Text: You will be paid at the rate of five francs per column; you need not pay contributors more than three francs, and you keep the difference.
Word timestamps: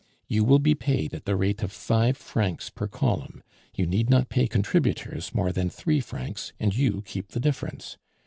You 0.27 0.43
will 0.43 0.57
be 0.57 0.73
paid 0.73 1.13
at 1.13 1.25
the 1.25 1.35
rate 1.35 1.61
of 1.61 1.71
five 1.71 2.17
francs 2.17 2.71
per 2.71 2.87
column; 2.87 3.43
you 3.75 3.85
need 3.85 4.09
not 4.09 4.29
pay 4.29 4.47
contributors 4.47 5.31
more 5.31 5.51
than 5.51 5.69
three 5.69 5.99
francs, 5.99 6.53
and 6.59 6.75
you 6.75 7.03
keep 7.03 7.27
the 7.33 7.39
difference. 7.39 7.99